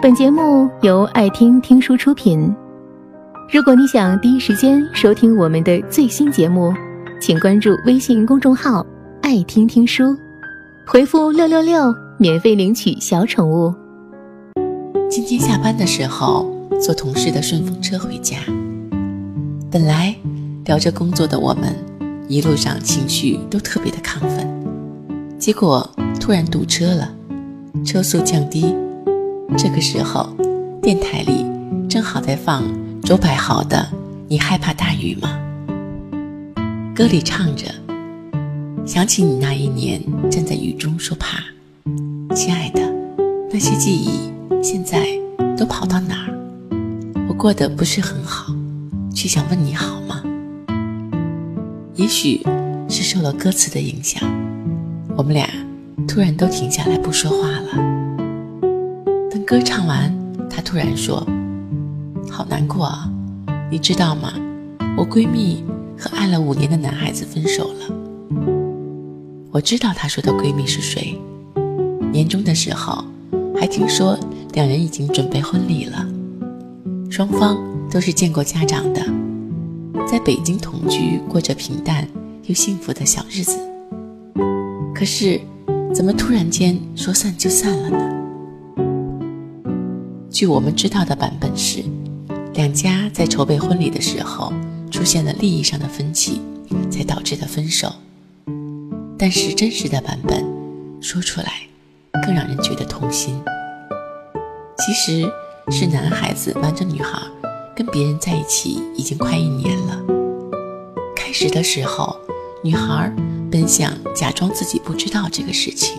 [0.00, 2.54] 本节目由爱听听书出品。
[3.52, 6.72] 如果你想第一时间收听我们的最新节目，
[7.20, 8.86] 请关注微信公众号
[9.22, 10.16] “爱听听书”，
[10.86, 13.74] 回复“六六六”免费领取小宠物。
[15.10, 16.48] 今天下班的时候，
[16.80, 18.36] 坐同事的顺风车回家。
[19.68, 20.14] 本来
[20.66, 21.74] 聊着工作的我们，
[22.28, 24.48] 一路上情绪都特别的亢奋，
[25.40, 25.90] 结果
[26.20, 27.10] 突然堵车了，
[27.84, 28.72] 车速降低。
[29.56, 30.28] 这个时候，
[30.82, 31.44] 电台里
[31.88, 32.62] 正好在放
[33.02, 33.78] 周柏豪的
[34.28, 35.40] 《你害怕大雨吗》。
[36.94, 37.64] 歌里唱着
[38.84, 41.38] ：“想起你那一年站在雨中说怕，
[42.34, 42.80] 亲爱的，
[43.50, 44.30] 那些记忆
[44.62, 45.06] 现在
[45.56, 46.34] 都跑到哪儿？
[47.28, 48.54] 我过得不是很好，
[49.14, 50.22] 却想问你好吗？”
[51.96, 52.46] 也许
[52.88, 54.22] 是受了歌词的影响，
[55.16, 55.48] 我们俩
[56.06, 57.97] 突然都停下来不说话了。
[59.48, 60.14] 歌唱完，
[60.50, 61.26] 她突然说
[62.30, 63.10] ：“好难过啊，
[63.70, 64.30] 你知道吗？
[64.94, 65.64] 我闺蜜
[65.96, 67.94] 和爱了五年的男孩子分手了。
[69.50, 71.18] 我知道她说的闺蜜是谁。
[72.12, 73.02] 年终的时候，
[73.58, 74.20] 还听说
[74.52, 76.06] 两人已经准备婚礼了，
[77.08, 77.56] 双方
[77.90, 79.00] 都是见过家长的，
[80.06, 82.06] 在北京同居，过着平淡
[82.44, 83.58] 又幸福的小日子。
[84.94, 85.40] 可是，
[85.94, 87.98] 怎么突然间说散就散了呢？”
[90.38, 91.82] 据我们知道的版本是，
[92.54, 94.52] 两家在筹备婚礼的时候
[94.88, 96.40] 出现了利益上的分歧，
[96.88, 97.92] 才导致的分手。
[99.18, 100.46] 但是真实的版本
[101.00, 101.62] 说出来，
[102.24, 103.36] 更让人觉得痛心。
[104.78, 105.28] 其实
[105.72, 107.20] 是男孩子瞒着女孩
[107.74, 110.00] 跟别人在一起已经快一年了。
[111.16, 112.16] 开始的时候，
[112.62, 113.12] 女孩
[113.50, 115.98] 本想假装自己不知道这个事情，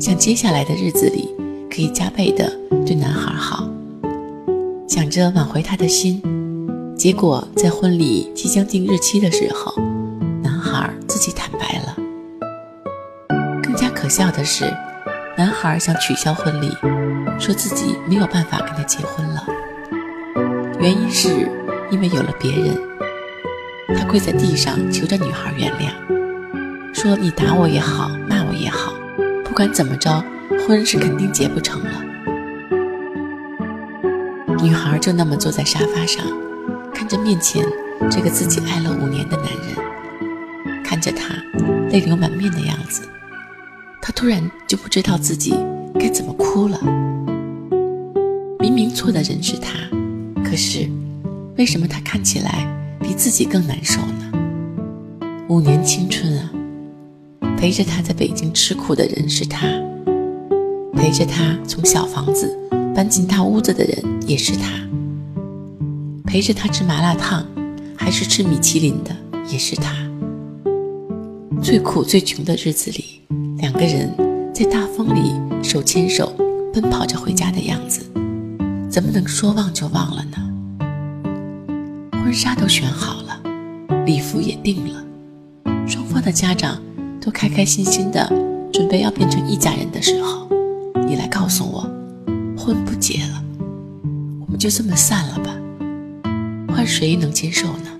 [0.00, 1.30] 想接下来的日子里。
[1.70, 2.52] 可以加倍的
[2.84, 3.70] 对男孩好，
[4.88, 6.20] 想着挽回他的心，
[6.96, 9.72] 结果在婚礼即将定日期的时候，
[10.42, 11.96] 男孩自己坦白了。
[13.62, 14.64] 更加可笑的是，
[15.38, 16.68] 男孩想取消婚礼，
[17.38, 19.46] 说自己没有办法跟他结婚了，
[20.80, 21.48] 原因是
[21.92, 22.76] 因为有了别人。
[23.96, 25.90] 他跪在地上求着女孩原谅，
[26.92, 28.92] 说你打我也好，骂我也好，
[29.44, 30.22] 不管怎么着。
[30.70, 31.90] 婚是肯定结不成了。
[34.62, 36.24] 女孩就那么坐在沙发上，
[36.94, 37.66] 看着面前
[38.08, 41.34] 这个自己爱了五年的男人，看着他
[41.90, 43.02] 泪流满面的样子，
[44.00, 45.56] 她突然就不知道自己
[45.98, 46.78] 该怎么哭了。
[48.60, 49.70] 明明错的人是他，
[50.44, 50.88] 可是
[51.58, 52.64] 为什么他看起来
[53.00, 54.30] 比自己更难受呢？
[55.48, 56.48] 五年青春啊，
[57.58, 59.66] 陪着他在北京吃苦的人是他。
[61.00, 62.54] 陪着他从小房子
[62.94, 64.68] 搬进大屋子的人也是他，
[66.26, 67.42] 陪着他吃麻辣烫
[67.96, 69.16] 还是吃米其林的
[69.50, 69.96] 也是他。
[71.62, 73.22] 最苦最穷的日子里，
[73.56, 74.14] 两个人
[74.52, 76.30] 在大风里手牵手
[76.70, 78.02] 奔跑着回家的样子，
[78.90, 80.86] 怎么能说忘就忘了呢？
[82.12, 83.40] 婚纱都选好了，
[84.04, 85.02] 礼服也定了，
[85.88, 86.78] 双方的家长
[87.22, 88.30] 都开开心心的
[88.70, 90.46] 准备要变成一家人的时候。
[91.50, 91.80] 告诉我，
[92.56, 93.44] 婚不结了，
[94.40, 95.50] 我们就这么散了吧？
[96.72, 97.90] 换谁能接受呢？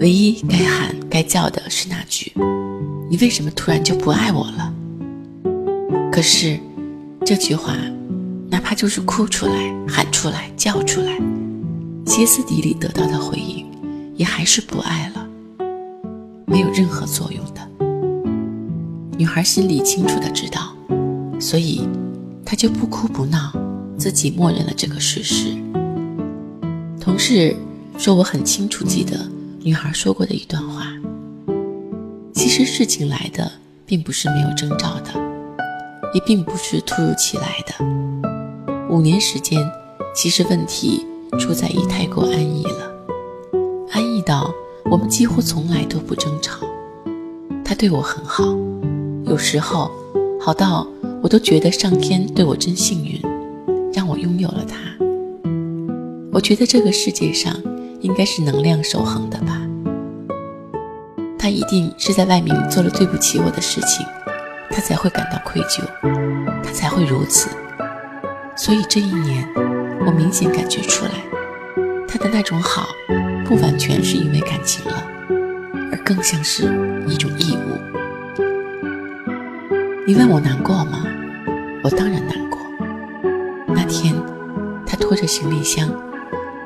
[0.00, 2.32] 唯一该喊该叫的是那句
[3.08, 4.74] ：“你为什么突然就不爱我了？”
[6.10, 6.58] 可是
[7.24, 7.76] 这句话，
[8.50, 11.16] 哪怕就是哭出来、喊出来、叫出来，
[12.04, 13.64] 歇斯底里得到的回应，
[14.16, 15.24] 也还是不爱了，
[16.46, 17.86] 没有任何作用的。
[19.16, 20.74] 女孩心里清楚的知道。
[21.40, 21.88] 所以，
[22.50, 23.52] 他就不哭不闹，
[23.98, 25.54] 自己默认了这个事实。
[26.98, 27.54] 同事
[27.98, 29.18] 说，我很清楚记得
[29.60, 30.86] 女孩说过的一段话。
[32.32, 33.52] 其实事情来的
[33.84, 35.10] 并不是没有征兆的，
[36.14, 37.84] 也并不是突如其来的。
[38.88, 39.70] 五年时间，
[40.14, 41.04] 其实问题
[41.38, 42.90] 出在于太过安逸了，
[43.90, 44.50] 安逸到
[44.90, 46.66] 我们几乎从来都不争吵。
[47.62, 48.56] 他对我很好，
[49.26, 49.90] 有时候
[50.40, 50.88] 好到。
[51.20, 53.20] 我都觉得上天对我真幸运，
[53.92, 54.76] 让我拥有了他。
[56.32, 57.52] 我觉得这个世界上
[58.00, 59.60] 应该是能量守恒的吧。
[61.38, 64.06] 他一定是在外面做了对不起我的事情，
[64.70, 65.82] 他才会感到愧疚，
[66.62, 67.50] 他才会如此。
[68.56, 69.48] 所以这一年，
[70.06, 71.10] 我明显感觉出来，
[72.06, 72.88] 他的那种好，
[73.44, 75.04] 不完全是因为感情了，
[75.90, 76.64] 而更像是
[77.08, 77.30] 一种。
[80.08, 81.04] 你问我难过吗？
[81.84, 82.58] 我当然难过。
[83.66, 84.14] 那天，
[84.86, 85.86] 他拖着行李箱，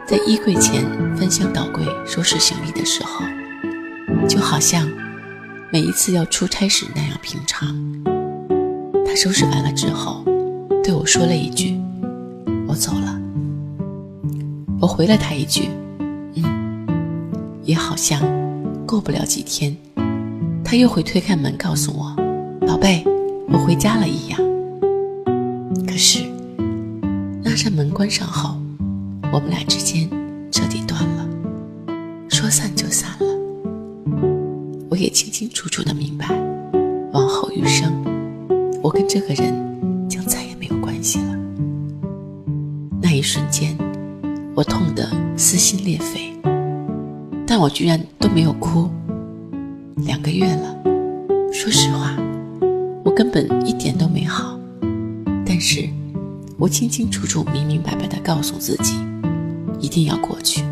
[0.06, 0.84] 在衣柜前
[1.16, 3.24] 翻箱倒柜收拾行李的时候，
[4.28, 4.88] 就好像
[5.72, 7.76] 每一次要出差时那样平常。
[9.04, 10.24] 他收拾完了之后，
[10.84, 11.76] 对我说了一句
[12.68, 13.20] ：“我走了。”
[14.80, 15.68] 我回了他一句
[16.38, 16.86] ：“嗯。”
[17.66, 18.22] 也好像
[18.86, 19.76] 过不了几天，
[20.64, 22.14] 他又会推开门告诉我
[22.64, 23.04] ：“宝贝，
[23.48, 24.38] 我回家了。”一样。
[25.86, 26.24] 可是
[27.42, 28.56] 那扇门关上后，
[29.32, 30.08] 我们俩之间
[30.50, 31.28] 彻底断了，
[32.28, 33.26] 说散就散了。
[34.90, 36.28] 我也清清楚楚的明白，
[37.12, 37.92] 往后余生，
[38.82, 41.36] 我跟这个人将再也没有关系了。
[43.00, 43.76] 那一瞬间。
[44.54, 46.30] 我痛得撕心裂肺，
[47.46, 48.86] 但我居然都没有哭。
[49.96, 50.76] 两个月了，
[51.50, 52.14] 说实话，
[53.14, 54.58] 根本一点都没好。
[55.44, 55.88] 但是，
[56.58, 58.94] 我清清楚楚、明明白白地告诉自己，
[59.80, 60.64] 一定要过去，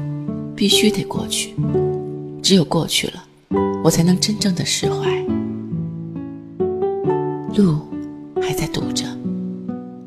[0.57, 1.55] 必须得过去。
[2.43, 3.23] 只有过去了，
[3.85, 5.25] 我才能真正的释怀。
[7.57, 7.81] 路
[8.41, 9.05] 还在堵着，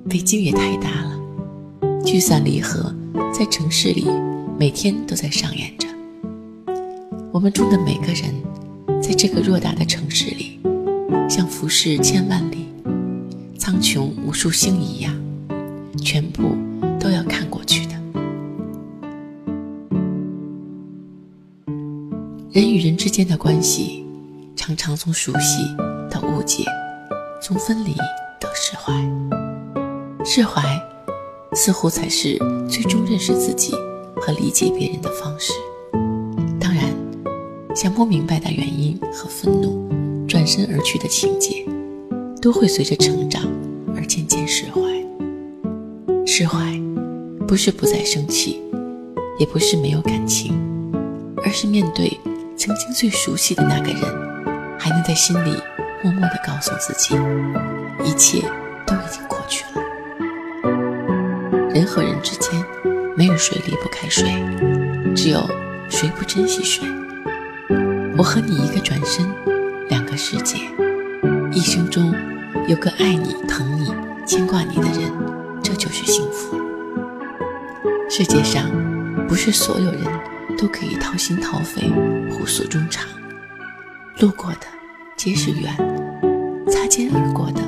[0.09, 2.93] 北京也太大了，聚散离合。
[3.31, 4.05] 在城市里，
[4.59, 5.87] 每天都在上演着。
[7.31, 10.52] 我们中的每个人，在这个偌大的城市里，
[11.35, 12.67] 像浮世千万里、
[13.57, 15.11] 苍穹无数星一样，
[15.97, 16.55] 全部
[16.99, 17.93] 都要看过去的。
[22.51, 24.05] 人与人之间的关系，
[24.55, 25.63] 常常从熟悉
[26.07, 26.65] 到误解，
[27.41, 27.95] 从分离
[28.39, 28.93] 到释怀，
[30.23, 30.61] 释怀。
[31.55, 32.37] 似乎才是
[32.69, 33.73] 最终认识自己
[34.21, 35.51] 和理解别人的方式。
[36.59, 36.83] 当然，
[37.75, 39.82] 想不明白的原因和愤怒，
[40.33, 41.63] 转身而去的情节，
[42.41, 43.43] 都会随着成长
[43.95, 44.81] 而渐渐释怀。
[46.25, 46.59] 释怀，
[47.47, 48.59] 不是不再生气，
[49.37, 50.59] 也不是没有感情，
[51.45, 52.09] 而是面对
[52.57, 54.01] 曾经最熟悉的那个人，
[54.79, 55.51] 还能在心里
[56.03, 57.13] 默默地告诉自己，
[58.03, 58.39] 一切
[58.87, 59.83] 都已经过去了。
[61.75, 62.51] 人和人之间，
[63.15, 64.43] 没有谁离不开谁，
[65.15, 65.47] 只有
[65.89, 66.83] 谁不珍惜谁。
[68.17, 69.23] 我和你一个转身，
[69.93, 70.57] 两个世界。
[71.51, 72.11] 一生中
[72.67, 73.93] 有个爱你、疼你、
[74.25, 75.11] 牵挂你的人，
[75.61, 76.57] 这就是幸福。
[78.09, 78.71] 世界上
[79.27, 80.01] 不是所有人
[80.57, 81.91] 都可以掏心掏肺、
[82.31, 83.07] 互诉衷肠。
[84.17, 84.65] 路过的
[85.15, 85.71] 皆是缘，
[86.67, 87.61] 擦肩而过的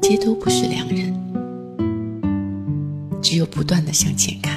[0.00, 1.12] 皆都不是良人。
[3.20, 4.56] 只有不断的向前看，